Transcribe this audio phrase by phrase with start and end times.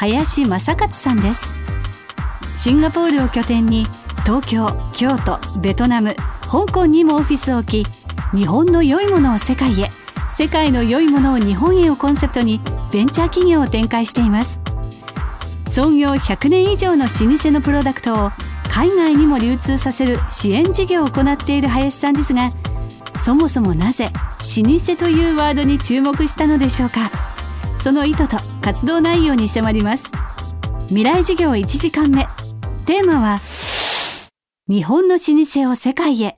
[0.00, 1.58] 林正勝さんです。
[2.56, 3.86] シンガポールを拠点に
[4.24, 7.86] 東京京都ベトナム香港にもオフィスを置き
[8.34, 9.90] 日本の良いものを世界へ
[10.30, 14.58] 世界の良いものを日本へをコンセプトにベンチャー企業を展開しています。
[15.68, 18.30] 創業100年以上の老舗のプロダクトを
[18.70, 22.48] 海外にも流通させる支援事業を行っている林さんですが
[23.18, 24.10] そもそもなぜ
[24.56, 27.29] 老舗というワードに注目したのでしょうか？
[27.82, 30.10] その意図と活動内容に迫ります。
[30.88, 32.26] 未来事業1時間目。
[32.84, 33.40] テーマは
[34.68, 36.36] 日本の老舗を世界へ。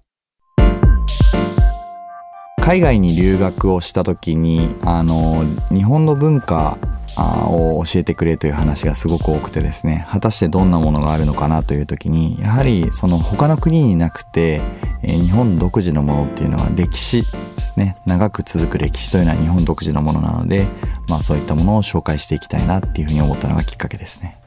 [2.62, 6.78] 海外に留学をした時にあの日本の文化
[7.16, 10.06] を教えてくれという話がすごく多くてですね。
[10.08, 14.60] 果たしてどんなものがあるのかなという時にやはりその他の国になくて、
[15.02, 17.28] え日本独自のものっていうのは歴史で
[17.64, 17.96] すね。
[18.06, 20.66] 長く続く歴史というのは日本独自のものなので、
[21.08, 24.38] まあ、そういったものを紹介していきたいなっていうふうに思ったのがきっかけですね。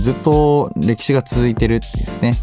[0.00, 2.34] ずっと歴史が続いてるってですね。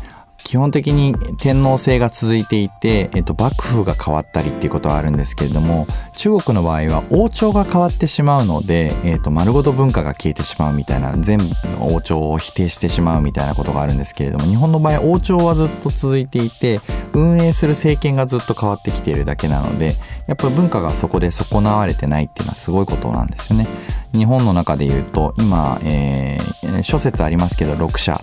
[0.43, 11.39] 基本的に天皇制が続いていて、えっと、幕府が変わったりっていうことはあるんですけれども中国の場合は王朝が変わってしまうので、えっと、丸ごと文化が消えてしまうみたいな全
[11.79, 16.81] 王朝を否定してしまうみたいなことがあるんですけれども日本の場合王朝はずっと続いていて
[17.13, 19.95] 運営する政権がずっと変わってきているだけなので
[20.27, 23.67] やっぱり文化がそこで損なわれてないっていうのはすごいことなんですよね。
[24.13, 28.21] 日本の中で言うと今、えー、諸説ありますけど6社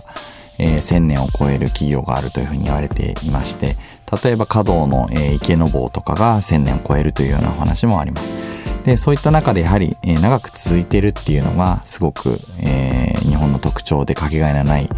[0.61, 3.77] えー、1000年を超える企業があるというふうに言われていまして
[4.23, 8.37] 例えば華道の、えー、池坊とかが1000年を超えるというようなお話もあります。
[8.85, 14.89] でそういった中でやはり、えー、長く続いているっていうのがすごく、えー、日本の特徴でかけがえのない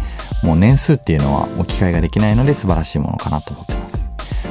[0.41, 4.02] もう年数っていうのは置き換えができないので素晴らしいものかなと思ってます。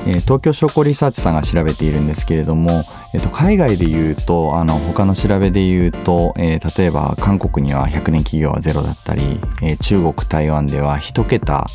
[0.06, 11.66] えー、東京商工リサーチさんが調べているんですけれども、えー、と海外で言うとあの他の調べで言うと、えー、例えば韓国には100年企業はゼロだったり、えー、中国台湾では1桁、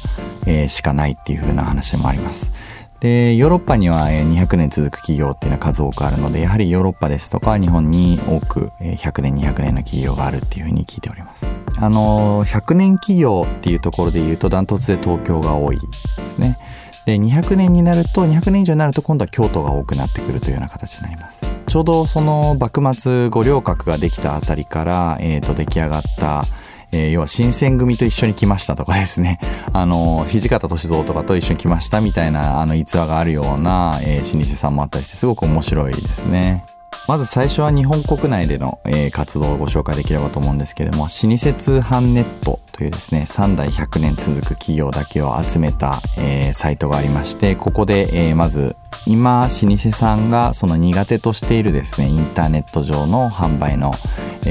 [0.46, 2.52] えー、しかないっていう風な話もあります。
[3.00, 16.58] でヨーロッパには200年続く企業っていうのは数多くあるのでやはりヨーロッパですとか日本に多く100年200年の企業があるっていうふうに聞いておりますあの100年企業っていうところで言うとダントツで東京が多いですね
[17.08, 26.44] で200年になると200年以上になると今度は京都が多くなってくるというような形になりますちょうどその幕末五稜郭ができたあたりから、えー、と出来上がった
[26.90, 29.42] えー、要は新選組と一緒に来ましたとかですね、
[29.74, 36.64] あの、土方歳三とかと一緒に来ましたみたいな、あの、逸話があるような、えー、老舗さんもあったりして、すごく面白いですね。
[37.08, 48.76] まず最初は日本国内での、えー、活動をご紹介できればと思うんですけれども、老舗通販ネットというですね、3代100年続く企業だけを集めた、えー、サイトがありまして、ここで、えー、まず
[49.06, 53.94] 今、老舗さんがその苦手としているですね、インターネット上の販売の、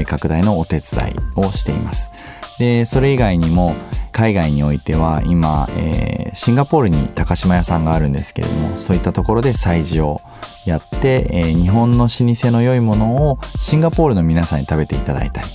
[0.05, 2.11] 拡大のお手伝いをしています。
[2.59, 3.75] で、それ以外にも、
[4.17, 10.21] 海外においては今、えー、シンガポールに高島屋さんがあるんですけれどもそういったところで催事を
[10.65, 15.47] やって、えー、日本の老舗の良いものをシンガポールの皆さんに食べていただいたり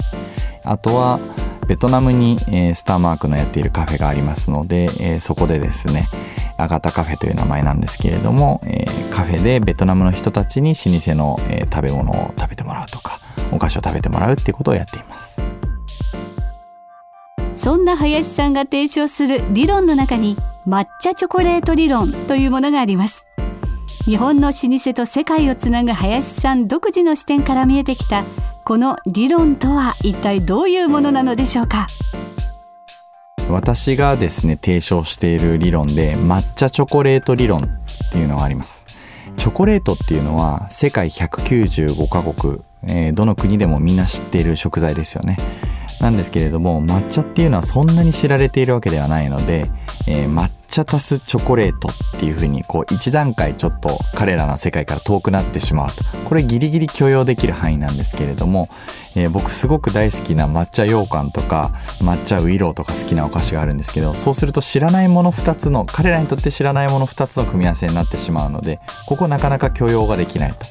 [0.63, 1.19] あとは
[1.67, 6.09] ベトナムに、えー、スターマークのやっているカフェがありますので、え、そこでですね
[6.57, 13.22] アガタカフェという名前なんですけれども、え、カフェでベトナムの人たちに老舗の、え、食べ物を食べてもらうとか
[13.53, 15.41] お菓子を食べてもらうっていうことをやっています。
[17.53, 23.27] そんな林さんが提唱する理論の中に抹茶チョコレート理論というものがあります。
[24.05, 28.25] 日本の老舗と世界をつなぐ林さん独自の視点から見えてきた
[28.65, 31.87] この理論とは一体どういうものなのでしょうか？
[33.49, 38.87] 私がですね提唱している理論で抹茶チョコレート理論っていうのがあります。
[39.37, 45.37] チョコレートっていうのは世界195カ国、えー、どの国でもみんな知っている食材ですよね
[46.03, 49.71] なんですけれども抹茶っていうのはそんなに知られているわけではないので、
[50.09, 58.69] えー、抹茶足すチョコレートっていうふうにこう一段階ちょっと彼らの世界から遠くなってしまうとこれギリギリ許容できる範囲なんですけれども、
[59.15, 61.71] えー、僕すごく大好きな抹茶羊羹とか
[62.01, 70.67] 抹茶ウイローとか好きなお菓子があるんですけどそうすると知らないもの2つの彼らにとって知らないもの2つの組み合わせになってしまうのでここなかなか許容ができないと。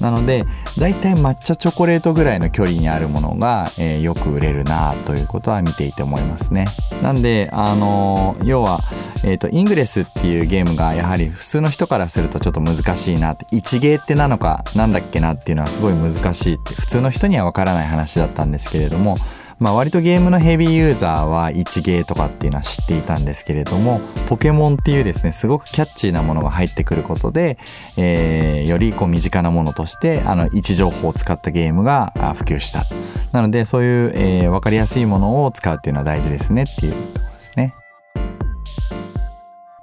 [0.00, 0.44] なので
[0.78, 6.66] だいたい抹茶チョコレートぐらいの距離にあるものが、えー、よく売れるなということは見ていて思いますね。
[7.02, 8.80] なんであのー、要は、
[9.24, 19.16] えーと、イングレスっていうゲームがやはり普通の人からするとちょっと難しいなって一芸ってなのかなんだっけなっていうのはすごい難しいって普通の人にはわからない話だったんですけれども
[19.60, 27.58] まあ、割とゲームのヘビーユーザーは1ゲーとかっていうのは知っていたんですけれどもポケモンっていうですねすごくキャッチーなものが入ってくることで、
[27.98, 32.86] えー、よりこう身近なものとしてあの位置情報を使ったゲームが普及した。
[33.32, 37.74] なのでそういう、えー、分かりやすいものを使うっていうのは大事ですねっていうところですね。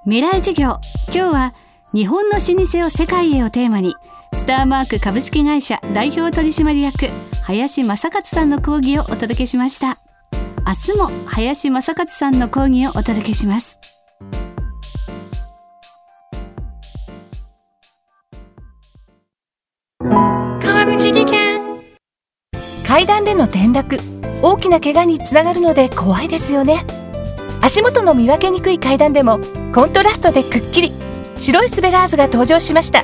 [0.05, 0.79] 未来授業。
[1.13, 1.53] 今日は
[1.93, 3.95] 日本の老舗を世界へをテーマに
[4.33, 7.09] スターマーク株式会社代表取締役
[7.43, 9.99] 林正勝さんの講義をお届けしました。
[10.65, 13.79] 明日も林正勝さんの講義をお届けします。
[19.99, 21.61] 川口技研。
[22.85, 23.97] 階段での転落
[24.41, 26.85] 大きな怪我につながるので怖いですよね。
[27.61, 29.39] 足元の見分けにくい階段でも
[29.73, 30.91] コントラストでくっきり。
[31.37, 33.03] 白いスベラーズが登場しました。